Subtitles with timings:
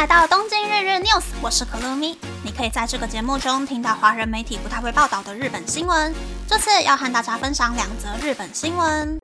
[0.00, 2.16] 来到东京日日 news，我是可乐咪。
[2.42, 6.14] 你可以在这个节目中听到华人媒体不太会报道的日本新闻。
[6.48, 9.18] 这次要和大家分享两则日本新闻。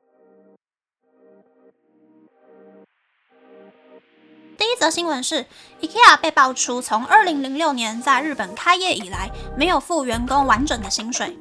[4.55, 5.47] 第一则新闻是
[5.81, 11.35] ，IKEA 被爆出从2006年在日本开业以来，没有付员工完整的薪水。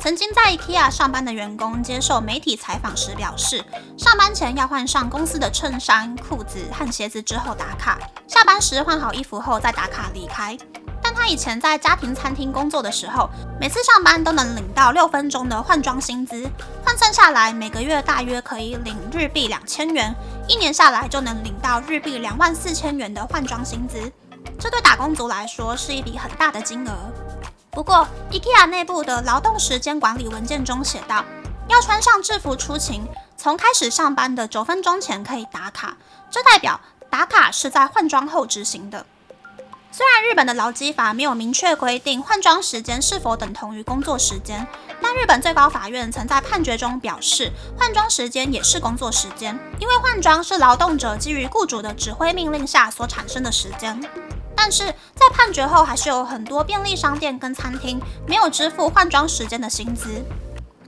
[0.00, 3.62] 曾经在 IKEA 上班的员工接受媒体采访时表示，
[3.98, 10.56] 上班前要换上公司的衬衫、裤子和鞋子之后打卡，下班时换好衣服后再打卡离开。
[11.02, 13.28] 但他以前在家庭餐厅工作的时候，
[13.60, 16.48] 每次上班都能领到六分钟的换装薪资，
[16.82, 20.14] 换算下来每个月大约可以领日币两千元，
[20.48, 24.10] 一年下来就能领到日币两万四千元的换装薪资。
[24.58, 26.92] 这对打工族来说是一笔很大的金额。
[27.70, 31.24] 不过，IKEA 内部的劳动时间管理文件中写道，
[31.68, 35.96] 要穿上制服出勤，从开始上班的九分钟前可以打卡，
[36.30, 39.06] 这代表打卡是在换装后执行的。
[39.92, 44.66] 虽然日本的劳基法没有明确规定换装时间是否等同于工作时间，
[45.00, 54.00] 但日本最高法院曾在判决中表示，换装时间也是工作时间，因为换装是劳动者基于雇主的指挥命令下所产生的时间。
[54.62, 60.22] 但是在判决后，还是有很多便利商店跟餐厅没有支付换装时间的薪资。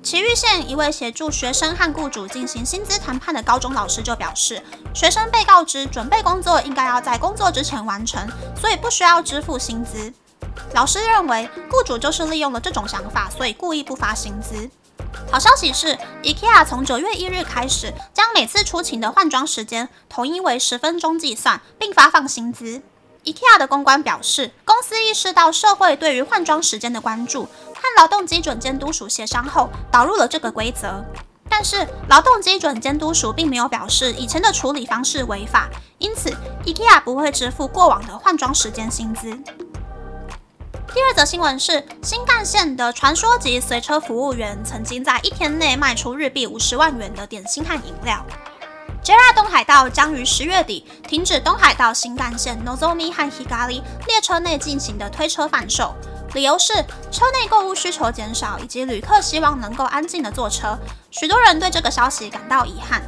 [0.03, 4.63] 埼玉县一位协助学生和雇主进行薪资谈判的高中老师就表示，
[4.93, 10.13] 学生被告知准备工作应该要在工作之前完成，所以不需要支付薪资。
[10.75, 14.69] 老师认为，雇主就是利用了这种想法，所以故意不发薪资。
[15.31, 22.83] 好消息是，IKEA 从九月一日开始，将每次出勤的换装时间统一为十分钟计算，并发放薪资。
[23.25, 31.05] IKEA 的公关表示，公司意识到社会对于换装时间的关注，和劳动基准监督署协商后导入了这个规则。
[31.49, 36.35] 但是，劳动基准监督署并没有表示以前的处理方式违法，因此
[36.65, 39.31] IKEA 不会支付过往的换装时间薪资。
[40.95, 48.27] 第二则新闻是，新干线的传说级随车服务员曾经在一天内卖出日币五十万元的点心和饮料。
[49.05, 55.93] JR 东海道将于十月底停止东海道新干线 Nozomi 和 Higari 列车内进行的推车贩售，
[56.35, 56.73] 理由是
[57.11, 60.79] 车内购物需求减少，以及旅客希望能够安静的坐车。
[61.11, 63.03] 许多人对这个消息感到遗憾。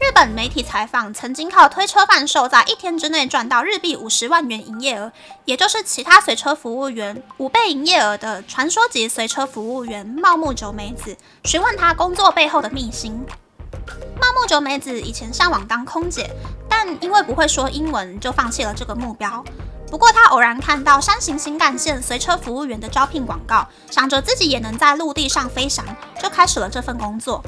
[0.00, 5.12] 日本媒体采访曾经靠推车贩售在一天之内赚到日币五十万元营业额，
[5.44, 13.26] 也就是其他随车服务员五倍营业额的传说级随车服务员茂木久美子，询问他工作背后的秘辛。
[14.20, 16.30] 茂木久美子以前上网当空姐，
[16.68, 19.44] 但因为不会说英文，就放弃了这个目标。
[19.90, 25.84] 不过，她偶然看到山形新干线随车服务员的招聘广告，想着自己也能在陆地上飞翔，
[26.20, 27.44] 就开始了这份工作。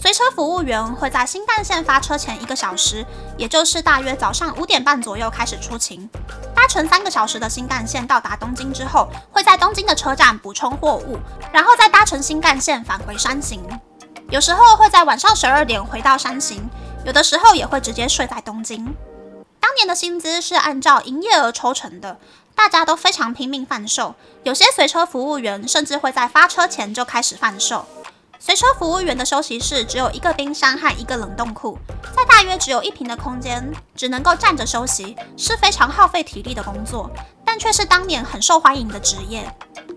[0.00, 3.04] 随车服务员会在新干线发车前一个小时，
[3.36, 6.08] 也就是大约早上五点半左右开始出勤，
[6.54, 11.18] 搭乘三个小时的新干线到达东京之后，会在东京的车站补充货物，
[11.52, 13.60] 然后再搭乘新干线返回山形。
[14.30, 16.68] 有时候会在晚上十二点回到山形，
[17.06, 18.94] 有的时候也会直接睡在东京。
[19.58, 22.18] 当年的薪资是按照营业额抽成的，
[22.54, 27.86] 大家都非常拼命贩售，有些随车服务员甚至会在发车前就开始贩售。
[28.38, 31.78] 随车服务员的休息室只有一个冰箱和一个冷冻库，
[32.14, 37.10] 在大约只有一平的空间，只能够站着休息，是非常耗费体力的工作，
[37.46, 39.50] 但却是当年很受欢迎的职业。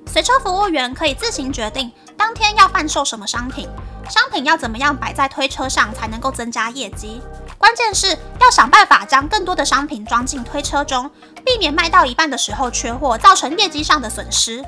[0.08, 3.68] 随车服务员可以自行决定当天要贩售什么商品。
[4.12, 7.22] 商品要怎么样摆在推车上才能够增加业绩？
[7.58, 8.10] 关键是
[8.42, 11.10] 要想办法将更多的商品装进推车中，
[11.46, 14.62] 避免卖到一半的时候缺货，造成业绩上的损失。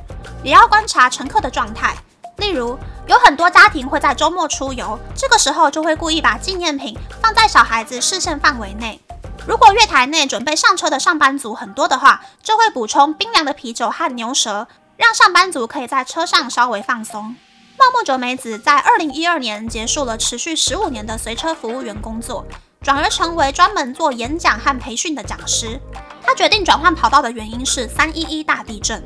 [0.44, 1.94] 也要观察乘客的状态，
[2.38, 9.02] 例如有很多家庭会在周末出游，这个时候就会故意把纪念品放在小孩子视线范围内。
[9.46, 17.36] 如果月台内准备上车的上班族很多的话，就会补充冰凉的啤酒和牛舌，让上班族可以在车上稍微放松。
[17.84, 22.46] 茂木久美子在二零一二年结束了持续十五年的随车服务员工作，
[22.82, 25.78] 转而成为专门做演讲和培训的讲师。
[26.26, 29.06] 他决定转换跑道的原因是三一一大地震。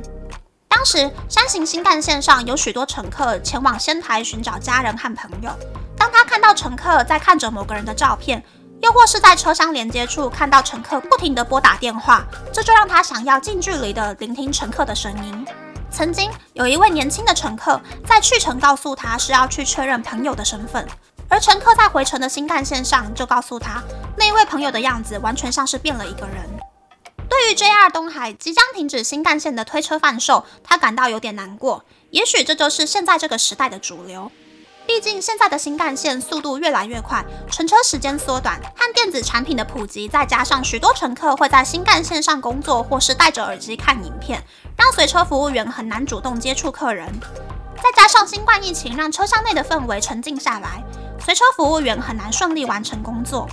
[0.67, 5.49] 当时山形新干线上有许多乘客前往仙台寻找家人和朋友。
[5.97, 8.43] 当他看到乘客在看着某个人的照片，
[8.81, 12.23] 又或是在车厢连接处看到乘客不停地拨打电话，
[12.53, 15.47] 这就让他想要近距离地聆听乘客的声音。
[15.89, 20.87] 曾经有一位年轻的乘客在去程告诉他是要去确认朋友的身份，
[21.27, 23.81] 而乘客在回程的新干线上就告诉他，
[24.17, 26.37] 那一位朋友的样子完全像是变了一个人。
[27.29, 31.83] 对于 JR 东海即将停止新干线的推车贩售，他感到有点难过。
[32.11, 34.31] 也许这就是现在这个时代的主流。
[34.87, 44.41] 毕竟现在的新干线速度越来越快，乘车时间缩短，和电子产品的普及，再加上许多乘客会在新干线上工作或是戴着耳机看影片，
[44.77, 47.05] 让随车服务员很难主动接触客人。
[47.75, 50.81] 再加上新冠疫情让车厢内的氛围沉静下来，
[51.19, 53.47] 随车服务员很难顺利完成工作。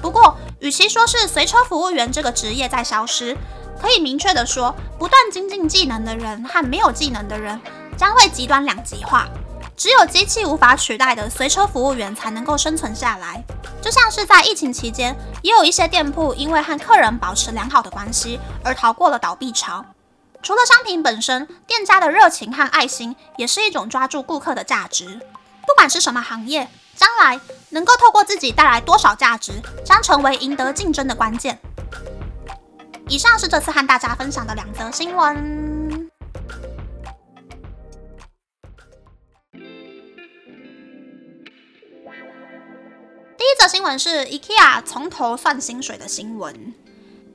[0.00, 3.36] 不过，与其说是随车服务员这个职业在消失，
[3.78, 7.60] 可以明确的说，不断精进技能的人和没有技能的人
[7.94, 9.28] 将会极端两极化。
[9.76, 13.42] 只有机器无法取代的随车服务员才能够生存下来。
[13.80, 19.84] 就像是在疫情期间，也有一些店铺因为和客人保持良好的关系而逃过了倒闭潮。
[20.42, 25.20] 除了商品本身，店家的热情和爱心也是一种抓住顾客的价值。
[25.66, 27.40] 不管是什么行业，将来
[27.70, 29.52] 能够透过自己带来多少价值，
[29.84, 31.58] 将成为赢得竞争的关键。
[33.08, 35.71] 以上是这次和大家分享的两则新闻。
[43.72, 46.74] 新闻是 IKEA 从头算薪水的新闻。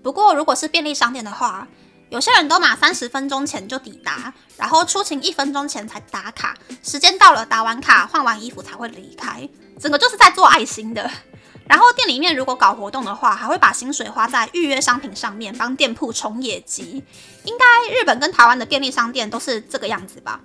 [0.04, 1.68] 不过，如果是便利商店的话，
[2.12, 9.50] 有些人都拿三十分钟前就抵达，然后出勤一分钟前才打卡，时间到了打完卡换完衣服才会离开，
[9.80, 11.10] 整个就是在做爱心的。
[11.68, 17.04] 然后店里面如果搞活动的话，还会把薪水花在预约商品上面，帮店铺冲业绩。
[17.45, 20.40] 应该日本跟台湾的便利商店都是这个样子吧？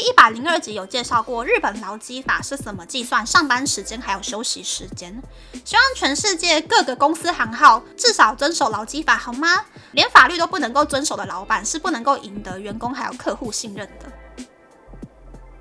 [0.00, 5.22] 一百零二集有介绍过日本劳基法是怎么计算上班时间还有休息时间。
[5.64, 9.64] 希望全世界各个公司行号至少遵守劳基法，好吗？
[9.92, 14.44] 连法律都不能够遵守的老板是不能够赢得员工还有客户信任的。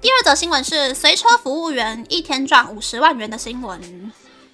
[0.02, 4.12] 第二则新闻是随车服务员一天赚五十万元的新闻。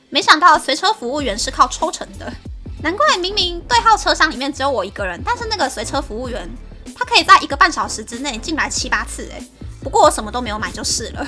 [0.09, 2.33] 没想到随车服务员是靠抽成的，
[2.81, 6.49] 难怪明明对号车厢里面只有我一个人，但是那个随车服务员
[6.95, 9.45] 他可以在一个半小时之内进来七八次，诶，
[9.85, 11.23] 不过我什么都没有买就是了。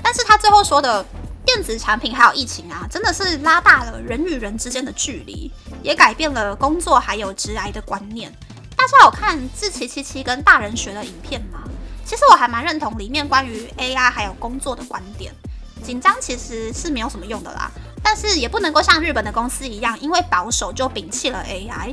[0.00, 1.04] 但是他最后说的
[1.44, 5.50] 电子产品还有疫情啊，真的是拉大了人与人之间的距离，
[5.82, 8.32] 也改变了工作还有直癌的观念。
[8.76, 11.58] 大家有看志奇七七跟大人学的影片吗？
[12.04, 15.34] 其实我还蛮认同里面关于 AI 还有工作的观点。
[15.82, 17.68] 紧张其实是没有什么用的啦，
[18.04, 21.92] 但是也不能够像日本的公司一样，因为保守就摒弃了 AI。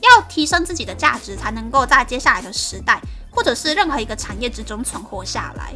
[0.00, 3.00] 要提升自己的价值，才能够在接下来的时代，
[3.36, 5.74] 或者是任何一个产业之中存活下来。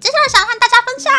[0.00, 1.12] 接下来想和大家分享，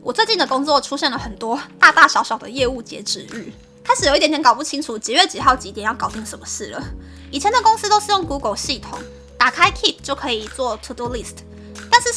[0.00, 3.52] 我最近的工作出现了很多大大小小的业务截止日，
[3.84, 6.82] 开始有一点点搞不清楚几月几号几点要搞定什么事了。
[7.30, 8.98] 以前的公司都是用 Google 系统，
[9.38, 11.44] 打开 Keep 就可以做 To Do List。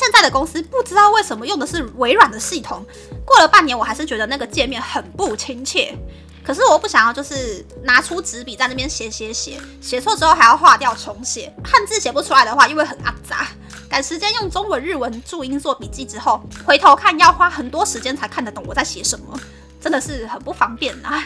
[0.09, 2.83] 现在的公司不知道为什么用的是微软的系统，
[3.23, 5.95] 过了半年我还是觉得那个界面很不亲切。
[6.43, 13.47] 可是我不想要，就是拿出纸笔在那边写写写，写错之后还要划掉重写，汉字写不出来的话因为很阿杂。
[13.87, 19.39] 赶时间用中文、日文注音做笔记之后，回头看要花很多时间才看得懂我在写什么，
[19.79, 21.23] 真的是很不方便啊。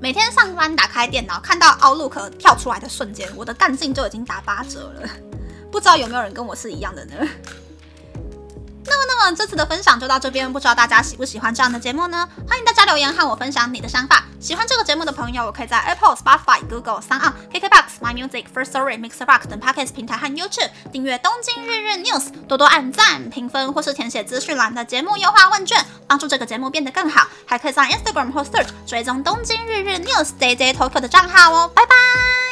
[0.00, 5.08] 每天上班打开电脑，看到 Outlook 跳出来的瞬间，我的干劲就已经打八折了。
[5.72, 7.14] 不知道有没有人跟我是一样的呢？
[8.90, 12.28] 那么，那么这次的分享就到这边，不知道大家喜不喜欢这样的节目呢？
[12.48, 14.24] 欢迎大家留言和我分享你的想法。
[14.40, 27.28] 喜欢这个节目的朋友，我可以在 Apple、Spotify、Google、s o n KKBox、My Music、First Story、Mixer Box 等 Podcast 平台和 YouTube 订阅《东京日日 News》，多多按赞、评分或是填写资讯栏的节目优化问卷，帮助这个节目变得更好。
[27.46, 31.70] 还可以上 Instagram 或 Search 追踪《东京日日 News》Day Day Talk 的账号哦。
[31.72, 32.49] 拜拜。